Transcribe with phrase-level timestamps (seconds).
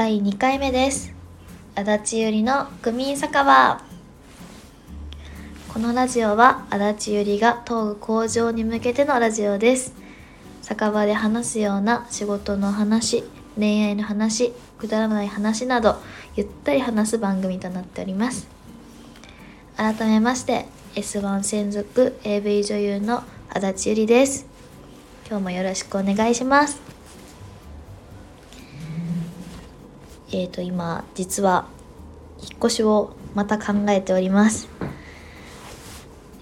[0.00, 1.12] 第2回目です。
[1.74, 3.82] 足立ゆりの区民酒場。
[5.68, 9.92] このラジオは足立ゆりが東具向上に向けてのラジオです。
[10.62, 13.24] 酒場で話すような仕事の話
[13.58, 15.96] 恋愛の話くだらない話など
[16.34, 18.48] ゆったり話す番組となっております。
[19.76, 20.64] 改めまして
[20.94, 24.46] S1 専属 AV 女優の足立ゆりです。
[25.28, 26.99] 今日もよろしくお願いします。
[30.32, 31.66] えっ、ー、と今実は
[32.40, 34.68] 引っ越しをまた考えております。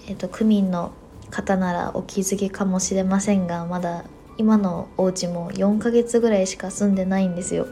[0.07, 0.91] えっ、ー、と区民の
[1.29, 4.05] 方ならお気づきかもしれませんがまだ
[4.37, 7.67] 今のお家も4ヶ月ぐらいしか住んでないんですよ。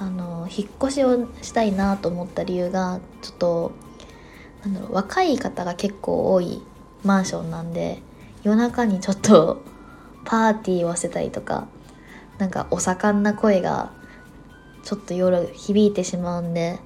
[0.00, 3.72] あの引っ越しをしたいなと思った理由がちょっと
[4.62, 6.62] なんだろう若い方が結構多い
[7.04, 8.00] マンションなんで
[8.44, 9.62] 夜中にちょっと
[10.24, 11.66] パーティーをしてたりとか
[12.38, 13.90] なんかお盛んな声が
[14.84, 16.78] ちょっと夜響いてしまうんで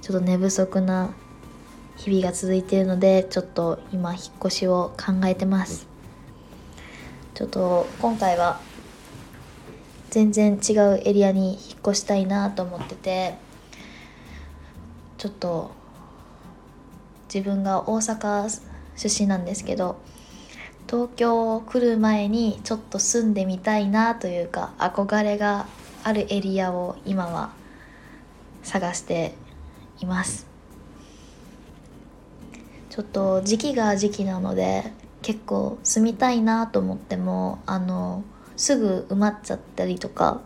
[0.00, 1.14] ちょっと寝不足な
[1.96, 5.86] 日々が続いているのでちょっと今引っ越しを考えてます。
[7.34, 8.60] ちょっと今回は
[10.10, 13.34] 全然違うエリアに引っ越したいなと思ってて
[15.16, 15.70] ちょっと
[17.32, 18.46] 自分が大阪
[18.96, 19.98] 出身なんですけど
[20.86, 25.66] 東京来る前にちょっと住んでみたいなというか憧れが
[26.04, 27.52] あるエリアを今は
[28.62, 29.34] 探して
[30.00, 30.46] います。
[32.90, 34.92] ちょっと時期が時期なので
[35.22, 38.22] 結構住みたいなと思ってもあの
[38.56, 40.42] すぐ埋まっちゃったりとか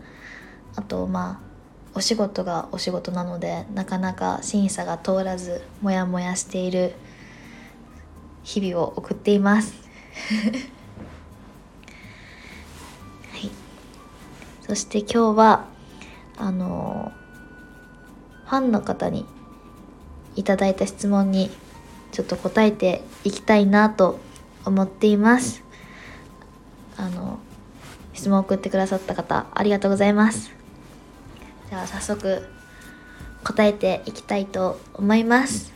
[0.77, 1.47] あとまあ
[1.97, 6.95] お仕事がお仕事なのでなかなか審査が通らずモヤモヤしている
[8.45, 9.75] 日々を送っています。
[14.67, 15.67] そして今日は
[16.37, 17.13] あの
[18.47, 19.25] ファンの方に
[20.35, 21.51] いただいた質問に
[22.11, 24.19] ちょっと答えていきたいなと
[24.65, 25.63] 思っています。
[26.97, 27.39] あの
[28.13, 30.51] 質問を送ってくださった方ありがとうございます。
[31.69, 32.49] じゃあ早速
[33.45, 35.73] 答えていきたいと思います。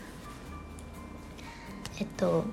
[2.00, 2.44] えっと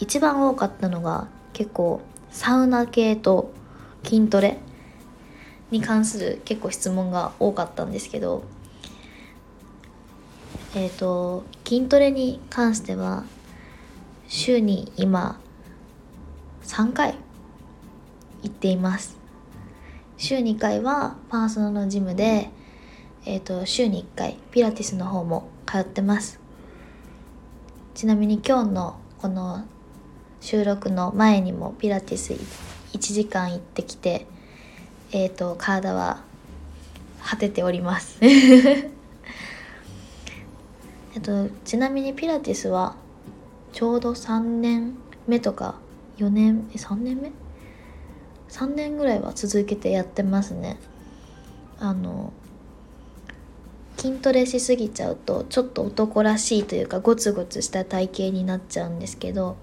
[0.00, 2.00] 一番多かったのが結構
[2.30, 3.52] サウナ系と
[4.02, 4.58] 筋トレ
[5.72, 8.44] に関する結構質問が多かったんですけど
[10.74, 13.24] えっ、ー、と筋トレに関しては
[14.28, 15.40] 週に今
[16.62, 17.14] 3回
[18.42, 19.16] 行っています。
[20.16, 22.50] 週2回はパーソナルのジムで、
[23.26, 26.40] えーと週に1回ピラティスの方も通ってます。
[27.94, 29.64] ちなみに今日のこの
[30.40, 34.26] 収録の前にもピラティス1時間行ってきて
[35.12, 36.22] え、ー、と体は
[37.22, 38.90] 果てております え
[41.18, 42.96] っとちなみにピラティスは
[43.72, 44.94] ちょうど3年
[45.26, 45.76] 目とか
[46.18, 47.30] 4年え3年目
[48.48, 50.78] ?3 年ぐらいは続けてやってますね
[51.78, 52.32] あの
[53.98, 59.56] 筋トレしすぎちゃうとちょっと男らしいというかゴツゴツした体型になっちゃうんですけど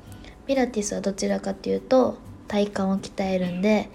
[0.48, 2.18] ピラティスはどちらかっていうと
[2.48, 3.90] 体幹を鍛えるんで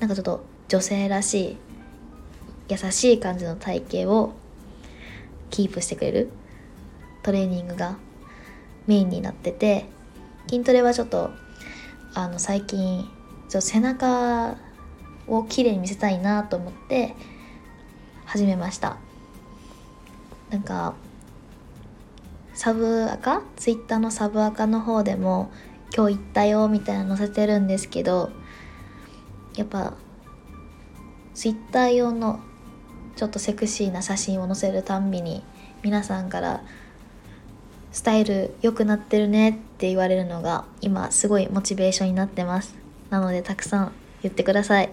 [0.00, 1.56] なんかちょっと女性らしい
[2.68, 4.32] 優しい感じの体型を
[5.50, 6.30] キープしてくれる
[7.22, 7.96] トレーニングが
[8.86, 9.86] メインになってて
[10.48, 11.30] 筋トレはちょっと
[12.14, 13.08] あの最近
[13.48, 14.56] ちょ背中
[15.28, 17.14] をきれいに見せたいなと思って
[18.24, 18.96] 始めました。
[20.50, 20.94] なんか
[22.54, 23.42] サブアカ？
[23.56, 25.50] ツイッターのサブアカの方でも
[25.94, 28.30] 今日行ったよみたいな載せてるんですけど
[29.56, 29.94] やっぱ
[31.36, 32.40] ツイッター用の
[33.14, 35.42] ちょっとセクシーな写真を載せるたんびに
[35.82, 36.62] 皆さんから
[37.92, 42.74] 「スタイル良くなってるね」って言われるのが今すごいモチベーションになってます。
[43.10, 43.92] なのでたくさん
[44.22, 44.88] 言ってください。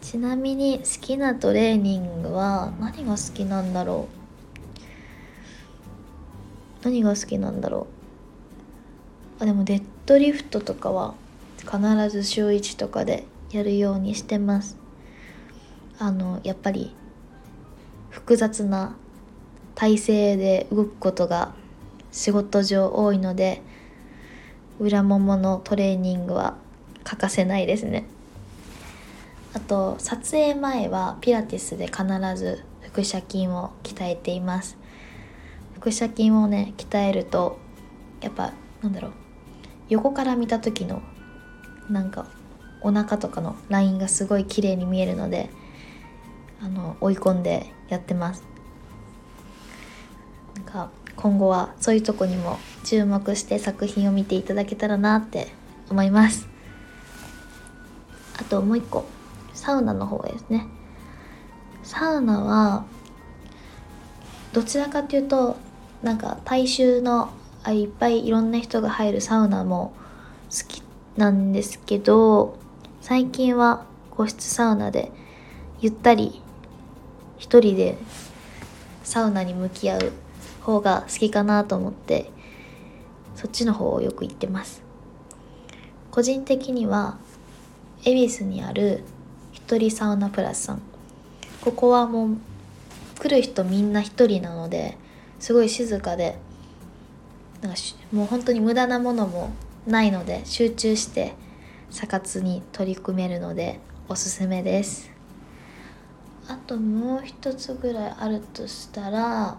[0.00, 4.06] ちなみに好きなトレーニングは何が好きなんだろ
[6.82, 6.84] う。
[6.84, 7.88] 何が好きなんだろ
[9.40, 9.42] う。
[9.42, 11.14] あでもデッドリフトとかは
[11.58, 11.80] 必
[12.10, 14.76] ず週1とかでやるようにしてます。
[15.98, 16.94] あのやっぱり
[18.10, 18.96] 複雑な
[19.74, 21.54] 体勢で動くことが
[22.12, 23.62] 仕事上多いので
[24.78, 26.56] 裏もものトレーニングは
[27.04, 28.04] 欠かせないですね。
[29.54, 32.04] あと撮影前はピラティスで必
[32.36, 34.76] ず腹斜筋を鍛えています。
[35.80, 37.58] 腹斜筋をね鍛えると
[38.20, 38.52] やっぱ
[38.82, 39.12] なんだろう
[39.88, 41.02] 横から見た時の
[41.88, 42.26] なんか
[42.80, 45.50] お腹とかのラインがすごい綺麗に見えるので
[46.60, 48.44] あの追い込んでやってます。
[50.54, 55.48] なんか今後はそういうとこにも注目して作品を見ていただけたらなって
[55.90, 56.48] 思います。
[58.38, 59.04] あともう一個
[59.52, 60.68] サウナの方ですね。
[61.82, 62.84] サウナは
[64.52, 65.56] どちらかというと
[66.02, 67.30] なんか大衆の
[67.64, 69.92] あいっぱいいろんな人が入るサウナも
[70.50, 70.82] 好き
[71.16, 72.58] なんですけど
[73.00, 75.12] 最近は個室サウナで
[75.80, 76.42] ゆったり
[77.38, 77.96] 一人で
[79.04, 80.12] サウナに向き合う
[80.60, 82.30] 方が好きかなと思って
[83.36, 84.82] そっちの方をよく行ってます。
[86.10, 87.16] 個人的には
[88.04, 89.04] 恵比寿にある
[89.52, 90.82] 一人サウナプラスさん。
[91.60, 92.36] ここはもう
[93.20, 94.96] 来る人みんな一人なので
[95.38, 96.38] すごい静かで
[97.62, 97.78] なんか
[98.12, 99.50] もう本当に無駄なものも
[99.86, 101.34] ないので集中して
[101.90, 105.10] 査活に取り組めるのでおすすめです。
[106.46, 109.58] あともう一つぐらいあるとしたら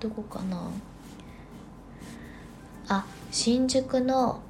[0.00, 0.70] どこかな。
[2.88, 4.40] あ新宿の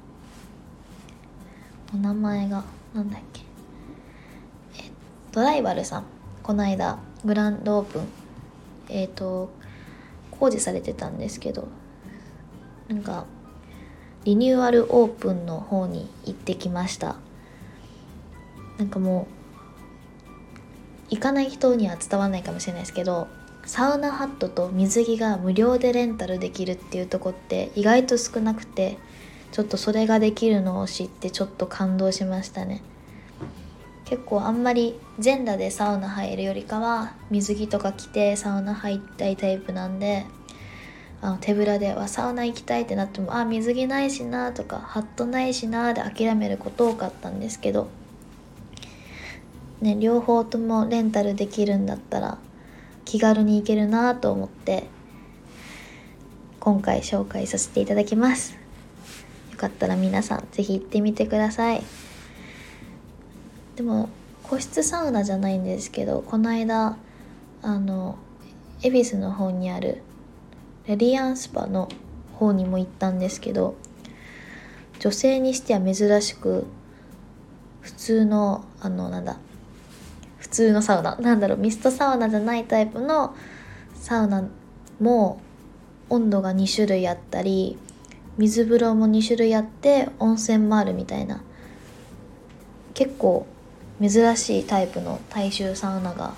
[1.93, 3.41] お名前がなんだっけ。
[4.79, 4.91] え
[5.31, 6.03] ドライバルさん。
[6.41, 8.07] この間グランドオープン。
[8.89, 9.51] えっ、ー、と
[10.31, 11.67] 工事されてたんですけど
[12.87, 13.25] なんか
[14.23, 17.15] リニューアルオープンの方に行ってきました。
[18.77, 19.27] なんかも
[21.09, 23.27] う行かない人には伝わらないかもしれないですけど
[23.65, 28.97] サウナハットと水着が無料でレンタルできるっていうとこって意外と少なくて
[29.51, 32.81] ちょっとそれができるのを知ってちょっと感動しましたね。
[34.05, 40.25] 結構あんまり全裸でサウナ入るよりかは水着とか着てサウナ入りたいタイプなんで
[41.21, 47.89] あの手ぶらではサウナ行きたいってなってもあ水着ないしなとかハットないしなで諦めること多かったんですけど
[49.81, 52.39] ね両方ともレンタルできるんだったら
[53.05, 54.87] 気軽に行けるなと思って
[56.59, 58.55] 今回紹介させていただきます。
[59.51, 61.83] よかったら皆さん是非行ってみてください。
[63.75, 64.09] でも
[64.43, 66.97] 個室サウナじゃないんですけどこの間
[67.63, 68.17] あの
[68.83, 70.03] 恵比寿の方にある
[70.91, 71.87] レディアンスパの
[72.33, 73.75] 方にも行ったんですけど
[74.99, 76.67] 女性にしては珍しく
[77.79, 79.37] 普通のあのなんだ
[80.37, 83.33] 普通のサウナなんだろうミストサウナじゃないタイプの
[83.95, 84.49] サウナ
[84.99, 85.39] も
[86.09, 87.77] 温度が2種類あったり
[88.37, 91.41] 水風呂も2種類あって温泉もあるみたいな
[92.95, 93.47] 結構
[94.01, 96.33] 珍しいタイプの大衆サウナが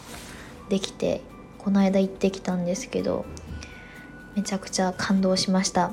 [0.69, 1.21] できて
[1.57, 3.25] この間行ってきたんですけど
[4.35, 5.91] めちゃくちゃ感動しました。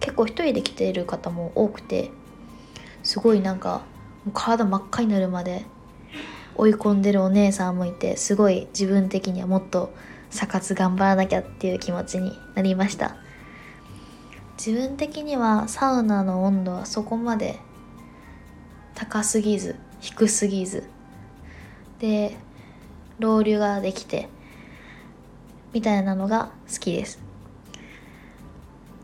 [0.00, 2.10] 結構一人で来ている方も多くて
[3.02, 3.82] すごいなんか
[4.34, 5.64] 体真っ赤になるまで
[6.56, 9.92] 追い込んでるお姉さんもいてすごい自分的にはもっと
[10.30, 13.16] 査活頑張らなきゃっていう気持ちになりました。
[14.58, 17.58] 自分的にはサウナの温度はそこまで
[18.94, 20.84] 高すぎず低すぎず。
[21.98, 22.36] で
[23.18, 24.28] ロウリュができて
[25.72, 27.18] みたいなのが好きです。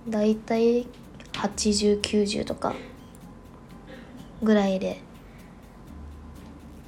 [0.09, 0.87] だいたい
[1.33, 2.75] 8090とか
[4.42, 5.00] ぐらいで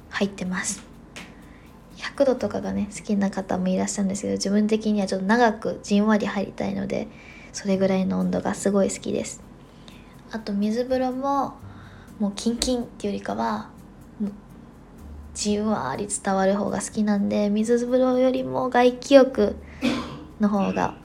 [0.09, 0.83] 入ってます。
[1.97, 7.07] 100度とかがね好きな方もいらっしゃるんですけど自分的にはちょっと長くじんわり入りたいので
[7.51, 9.41] それぐらいの温度がすごい好きです。
[10.31, 11.55] あと水風呂も
[12.19, 13.69] もうキンキンっていうよりかは
[15.35, 19.55] じんわり伝わる方が好きなんで水風呂よりも外気浴
[20.39, 20.95] の方が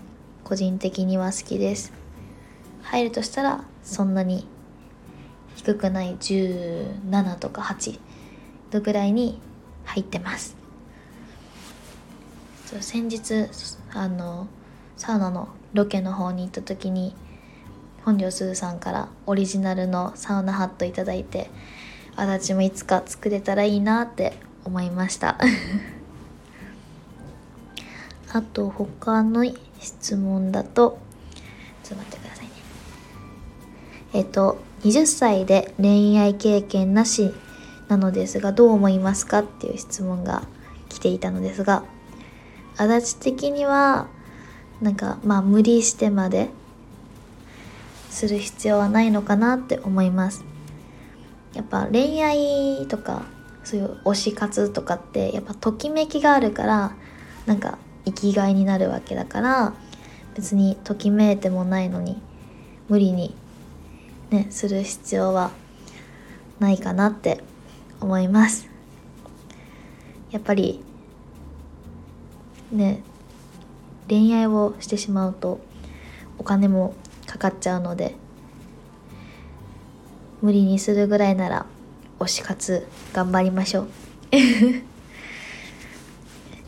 [0.44, 1.92] 個人的には好きです。
[2.82, 4.46] 入るとしたらそんなに
[5.56, 7.98] 低くない17とか8
[8.70, 9.40] 度ぐらいに
[9.84, 10.56] 入ってます。
[12.80, 13.48] 先日
[13.92, 14.46] あの
[14.96, 17.16] サウナのロケの方に行った時に
[18.04, 21.50] 本庄すずさんからオリジナルのサウナハット頂いて
[22.20, 24.34] 足立もいつか作れたらいいなって
[24.64, 25.38] 思いました。
[28.32, 29.42] あと他の
[29.80, 30.98] 質問だと
[31.82, 32.52] ちょっと待ってくださいね。
[34.12, 37.32] えっと20歳で恋愛経験なし
[37.88, 40.42] なのですがどう思いますかっていう質問が
[40.90, 41.84] 来ていたのですが
[42.76, 44.08] 足立的には
[44.82, 46.50] なんかまあ無理してまで
[48.10, 50.44] する必要はないのかなって思います。
[51.54, 53.22] やっぱ恋愛とか
[53.64, 56.96] そういう推し活とかってやっぱときめきがあるから
[57.46, 59.74] なんか生きがいになるわけだから
[60.34, 62.20] 別にときめいてもないのに
[62.88, 63.34] 無理に
[64.30, 65.50] ねする必要は
[66.58, 67.42] ないかなって
[68.00, 68.68] 思います。
[70.30, 70.82] やっぱり
[72.70, 73.02] ね
[74.08, 75.60] 恋愛をしてしまうと
[76.38, 76.94] お金も
[77.26, 78.14] かかっちゃうので
[80.42, 81.66] 無理にするぐらいなら
[82.18, 83.88] 推し活頑張りましょう。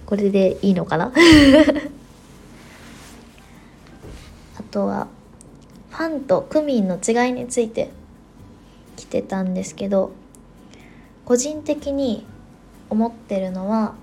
[0.06, 1.12] これでいいのかな？
[4.58, 5.08] あとは
[5.90, 7.90] ファンとクミンの違いについて
[8.96, 10.12] 来てたんですけど
[11.24, 12.26] 個人的に
[12.90, 13.94] 思ってるのは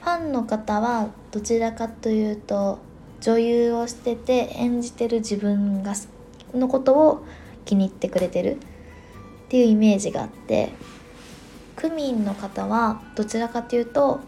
[0.00, 2.78] ファンの方はどちらかというと
[3.20, 5.94] 女優をしてて演じてる自分が
[6.54, 7.24] のことを
[7.64, 8.58] 気に入ってくれてる。
[9.48, 10.68] っていうイメージがあって
[11.74, 14.20] クミンの方はどちらかというと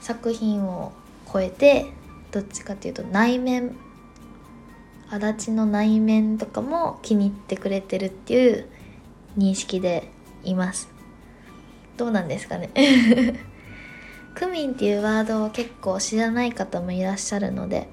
[0.00, 0.92] 作品を
[1.30, 1.86] 超えて
[2.30, 3.76] どっちかというと内面
[5.10, 8.66] 足立の内面とかも気に入ってくれてるっていう
[9.36, 10.10] 認識で
[10.44, 10.88] います。
[11.98, 12.70] どうなんですかね？
[14.34, 17.86] クミンっていうワードを結構知らない方もいらっしゃるので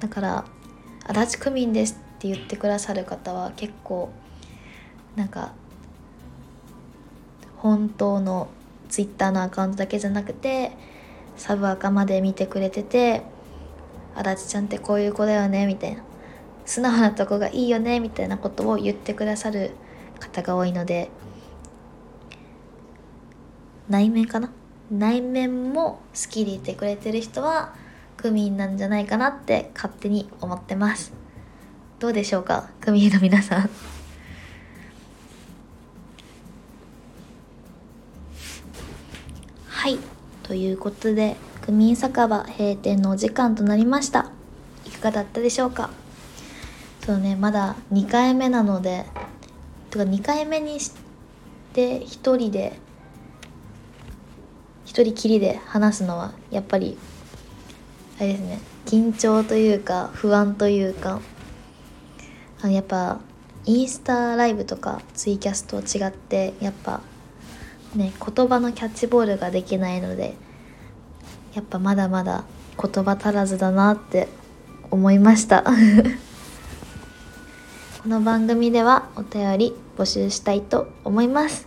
[0.00, 0.44] だから
[1.04, 4.10] 「足立クミンです」って言ってくださる方は結構
[5.18, 5.52] なんか
[7.56, 8.48] 本当の
[8.88, 10.72] ツイッターのアカウントだけじゃなくて
[11.36, 13.22] サブアカまで見てくれてて
[14.14, 16.02] 「足立ちゃんってこういう子だよね」みたいな。
[16.64, 19.70] 素直なとこがいいよねみたいなことを言ってくださる
[20.20, 21.08] 方が多いので
[23.88, 24.52] 内面かな？
[24.90, 27.74] 内面も好きでいてくれてる人は
[28.18, 31.14] クミンなんじゃないかなって勝手に思ってます。
[32.00, 33.97] どうでしょうかクミンの皆さん。
[39.88, 39.98] はい。
[40.42, 44.30] ということでクミン酒場閉店のお時間となりました。
[44.84, 45.88] いかがだったでしょうか？
[47.06, 49.06] そうねまだ2回目なので
[49.88, 50.92] とか2回目にし
[51.72, 52.78] て1人で
[54.84, 56.98] 1人きりで話すのはやっぱり
[58.18, 61.22] あれですね緊張というか不安というか
[62.60, 63.20] あのやっぱ
[63.64, 67.00] インスタライブとかツイキャスと違ってやっぱ
[67.94, 70.34] ね言葉のキャッチボールができないので
[71.54, 72.44] やっぱまだまだ
[72.80, 74.28] 言葉足らずだなって
[74.90, 75.64] 思いました。
[78.02, 81.66] この番組ではお便り募集したいと思います。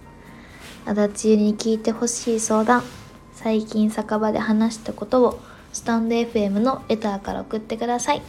[0.86, 2.84] 足立ゆに聞いてほしい相談
[3.34, 5.40] 最近酒場で話したことを
[5.74, 8.22] スタンド FM のレターから送ってください。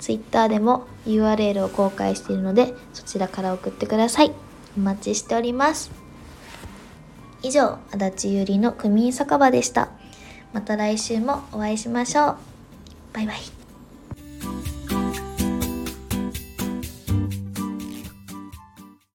[0.00, 4.32] Twitter でも URL を公開しているのでそちらから送ってください。
[4.76, 6.03] お待ちしております。
[7.44, 9.90] 以上足立ゆりの区民酒場でした。
[10.54, 12.36] また来週もお会いしましょう。
[13.12, 13.63] バイバイ。